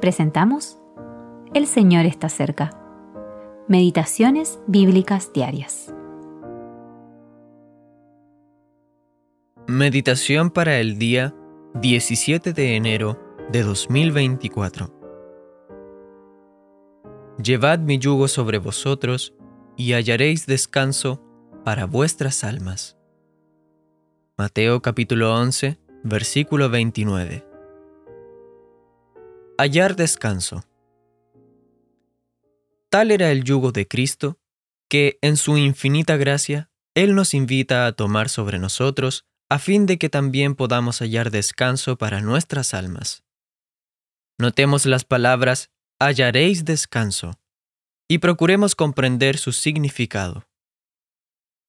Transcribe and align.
presentamos 0.00 0.78
El 1.54 1.66
Señor 1.66 2.06
está 2.06 2.28
cerca. 2.28 2.70
Meditaciones 3.68 4.60
bíblicas 4.66 5.32
diarias. 5.32 5.92
Meditación 9.66 10.50
para 10.50 10.78
el 10.78 10.98
día 10.98 11.34
17 11.74 12.52
de 12.52 12.76
enero 12.76 13.18
de 13.50 13.62
2024. 13.62 14.92
Llevad 17.42 17.80
mi 17.80 17.98
yugo 17.98 18.28
sobre 18.28 18.58
vosotros 18.58 19.34
y 19.76 19.92
hallaréis 19.92 20.46
descanso 20.46 21.22
para 21.64 21.86
vuestras 21.86 22.44
almas. 22.44 22.96
Mateo 24.38 24.80
capítulo 24.82 25.34
11, 25.34 25.78
versículo 26.04 26.70
29. 26.70 27.55
Hallar 29.58 29.96
descanso. 29.96 30.64
Tal 32.90 33.10
era 33.10 33.30
el 33.30 33.42
yugo 33.42 33.72
de 33.72 33.88
Cristo, 33.88 34.38
que 34.86 35.18
en 35.22 35.38
su 35.38 35.56
infinita 35.56 36.18
gracia, 36.18 36.70
Él 36.94 37.14
nos 37.14 37.32
invita 37.32 37.86
a 37.86 37.92
tomar 37.92 38.28
sobre 38.28 38.58
nosotros, 38.58 39.24
a 39.48 39.58
fin 39.58 39.86
de 39.86 39.96
que 39.96 40.10
también 40.10 40.56
podamos 40.56 40.98
hallar 40.98 41.30
descanso 41.30 41.96
para 41.96 42.20
nuestras 42.20 42.74
almas. 42.74 43.24
Notemos 44.38 44.84
las 44.84 45.04
palabras 45.04 45.70
hallaréis 45.98 46.66
descanso 46.66 47.40
y 48.08 48.18
procuremos 48.18 48.74
comprender 48.74 49.38
su 49.38 49.52
significado. 49.52 50.46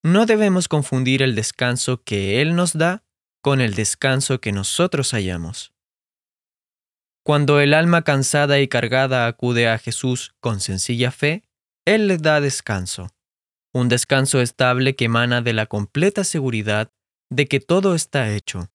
No 0.03 0.25
debemos 0.25 0.67
confundir 0.67 1.21
el 1.21 1.35
descanso 1.35 2.03
que 2.03 2.41
Él 2.41 2.53
nos 2.53 2.73
da 2.73 3.05
con 3.41 3.61
el 3.61 3.75
descanso 3.75 4.41
que 4.41 4.51
nosotros 4.51 5.11
hallamos. 5.11 5.76
Cuando 7.27 7.59
el 7.59 7.73
alma 7.73 8.03
cansada 8.03 8.61
y 8.61 8.69
cargada 8.69 9.27
acude 9.27 9.67
a 9.67 9.77
Jesús 9.79 10.33
con 10.39 10.61
sencilla 10.61 11.11
fe, 11.11 11.43
Él 11.83 12.07
le 12.07 12.15
da 12.15 12.39
descanso, 12.39 13.09
un 13.73 13.89
descanso 13.89 14.39
estable 14.39 14.95
que 14.95 15.03
emana 15.03 15.41
de 15.41 15.51
la 15.51 15.65
completa 15.65 16.23
seguridad 16.23 16.89
de 17.29 17.47
que 17.47 17.59
todo 17.59 17.95
está 17.95 18.33
hecho, 18.33 18.71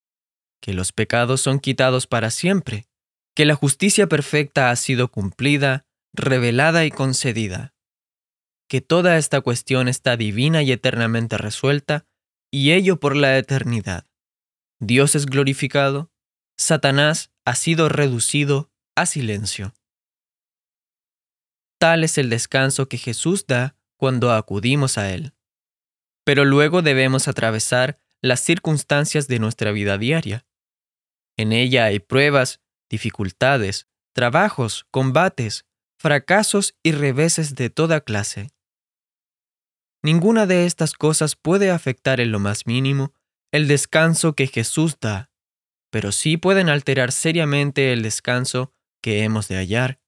que 0.61 0.75
los 0.75 0.93
pecados 0.93 1.41
son 1.41 1.61
quitados 1.61 2.07
para 2.07 2.31
siempre, 2.31 2.85
que 3.35 3.47
la 3.47 3.55
justicia 3.55 4.07
perfecta 4.07 4.71
ha 4.71 4.77
sido 4.77 5.09
cumplida, 5.09 5.87
revelada 6.13 6.85
y 6.85 6.91
concedida, 6.91 7.73
que 8.69 8.83
toda 8.83 9.17
esta 9.17 9.41
cuestión 9.41 9.89
está 9.89 10.19
divina 10.19 10.63
y 10.63 10.73
eternamente 10.73 11.39
resuelta, 11.39 12.05
y 12.51 12.73
ello 12.73 13.01
por 13.01 13.17
la 13.17 13.39
eternidad. 13.39 14.05
Dios 14.79 15.15
es 15.15 15.25
glorificado, 15.25 16.12
Satanás 16.63 17.33
ha 17.45 17.57
sido 17.57 17.89
reducido 17.89 18.71
a 18.95 19.07
silencio. 19.07 19.75
Tal 21.79 22.05
es 22.05 22.19
el 22.19 22.31
descanso 22.31 22.89
que 22.89 22.99
Jesús 22.99 23.47
da 23.49 23.77
cuando 23.97 24.33
acudimos 24.33 24.97
a 24.97 25.11
Él. 25.13 25.35
Pero 26.25 26.45
luego 26.45 26.81
debemos 26.81 27.27
atravesar 27.27 27.99
las 28.21 28.41
circunstancias 28.41 29.27
de 29.27 29.41
nuestra 29.41 29.73
vida 29.73 29.99
diaria. 29.99 30.47
En 31.37 31.53
ella 31.53 31.87
hay 31.87 31.99
pruebas, 31.99 32.61
dificultades, 32.89 33.89
trabajos, 34.13 34.87
combates, 34.93 35.67
fracasos 35.99 36.77
y 36.85 36.93
reveses 36.93 37.57
de 37.57 37.71
toda 37.71 38.03
clase. 38.03 38.53
Ninguna 40.01 40.47
de 40.47 40.67
estas 40.67 40.93
cosas 40.93 41.35
puede 41.35 41.73
afectar 41.73 42.21
en 42.21 42.31
lo 42.31 42.39
más 42.39 42.69
mínimo 42.69 43.13
el 43.51 43.67
descanso 43.67 44.35
que 44.35 44.47
Jesús 44.47 44.99
da 45.01 45.32
pero 45.93 46.11
sí 46.11 46.39
pueden 46.39 46.71
alterar 46.71 47.13
seriamente 47.13 47.93
el 47.93 48.03
descanso 48.03 48.73
que 49.03 49.25
hemos 49.25 49.47
de 49.49 49.57
hallar. 49.57 50.01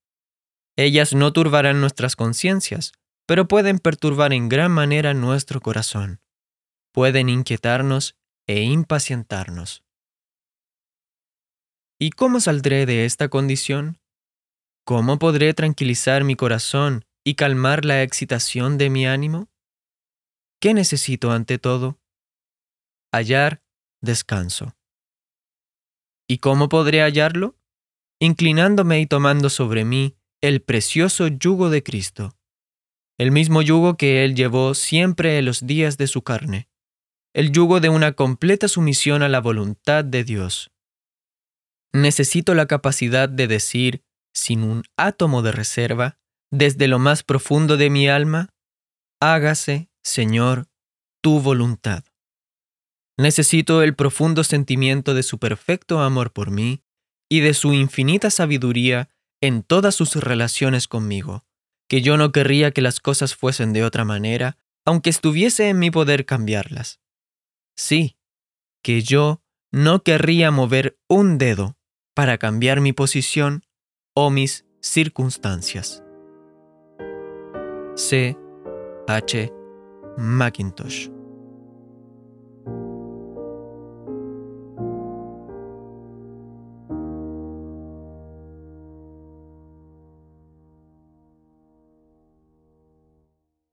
Ellas 0.77 1.13
no 1.13 1.31
turbarán 1.35 1.83
nuestras 1.83 2.17
conciencias, 2.17 2.93
pero 3.27 3.47
pueden 3.49 3.79
perturbar 3.79 4.33
en 4.33 4.49
gran 4.49 4.73
manera 4.73 5.13
nuestro 5.13 5.61
corazón. 5.61 6.23
Pueden 6.91 7.29
inquietarnos 7.29 8.17
e 8.49 8.63
impacientarnos. 8.63 9.85
¿Y 12.01 12.11
cómo 12.11 12.41
saldré 12.41 12.87
de 12.87 13.05
esta 13.05 13.29
condición? 13.29 13.99
¿Cómo 14.87 15.19
podré 15.19 15.53
tranquilizar 15.53 16.25
mi 16.25 16.35
corazón 16.35 17.05
y 17.25 17.35
calmar 17.35 17.85
la 17.85 18.03
excitación 18.03 18.79
de 18.79 18.89
mi 18.89 19.07
ánimo? 19.07 19.49
¿Qué 20.61 20.73
necesito 20.73 21.31
ante 21.31 21.59
todo? 21.59 22.01
Hallar 23.13 23.63
descanso. 24.01 24.75
¿Y 26.29 26.39
cómo 26.39 26.69
podré 26.69 27.01
hallarlo? 27.01 27.57
Inclinándome 28.21 29.01
y 29.01 29.07
tomando 29.07 29.51
sobre 29.51 29.85
mí 29.85 30.17
el 30.41 30.63
precioso 30.63 31.29
yugo 31.29 31.71
de 31.71 31.83
Cristo, 31.83 32.37
el 33.19 33.31
mismo 33.31 33.63
yugo 33.63 33.97
que 33.97 34.25
Él 34.25 34.35
llevó 34.35 34.75
siempre 34.75 35.39
en 35.39 35.45
los 35.45 35.67
días 35.67 35.97
de 35.99 36.07
su 36.07 36.23
carne, 36.23 36.69
el 37.35 37.51
yugo 37.51 37.81
de 37.81 37.89
una 37.89 38.13
completa 38.13 38.69
sumisión 38.69 39.23
a 39.23 39.29
la 39.29 39.41
voluntad 39.41 40.05
de 40.05 40.25
Dios. 40.25 40.71
Necesito 41.93 42.55
la 42.55 42.67
capacidad 42.67 43.29
de 43.29 43.47
decir, 43.47 44.05
sin 44.35 44.63
un 44.63 44.83
átomo 44.97 45.43
de 45.43 45.53
reserva, 45.53 46.19
desde 46.51 46.89
lo 46.89 46.99
más 46.99 47.23
profundo 47.23 47.77
de 47.77 47.91
mi 47.91 48.09
alma, 48.09 48.51
hágase, 49.21 49.89
Señor, 50.03 50.67
tu 51.23 51.41
voluntad. 51.41 52.05
Necesito 53.17 53.83
el 53.83 53.95
profundo 53.95 54.43
sentimiento 54.43 55.15
de 55.15 55.23
su 55.23 55.39
perfecto 55.39 56.01
amor 56.01 56.33
por 56.33 56.51
mí 56.51 56.83
y 57.29 57.41
de 57.41 57.55
su 57.55 57.73
infinita 57.73 58.31
sabiduría 58.31 59.09
en 59.41 59.63
todas 59.63 59.95
sus 59.95 60.17
relaciones 60.17 60.89
conmigo, 60.89 61.45
que 61.89 62.03
yo 62.03 62.17
no 62.17 62.33
querría 62.33 62.73
que 62.73 62.83
las 62.83 63.01
cosas 63.01 63.35
fuesen 63.35 63.73
de 63.73 63.85
otra 63.85 64.05
manera, 64.05 64.57
aunque 64.85 65.11
estuviese 65.11 65.69
en 65.69 65.79
mi 65.79 65.91
poder 65.91 66.27
cambiarlas. 66.27 67.01
Sí, 67.77 68.17
que 68.83 69.03
yo 69.03 69.43
no 69.71 70.03
querría 70.03 70.51
mover 70.51 70.99
un 71.09 71.39
dedo 71.39 71.77
para 72.15 72.39
cambiar 72.39 72.81
mi 72.81 72.93
posición 72.93 73.65
o 74.15 74.31
mis 74.31 74.65
circunstancias. 74.81 76.03
C. 77.97 78.37
H. 79.07 79.53
Macintosh 80.17 81.09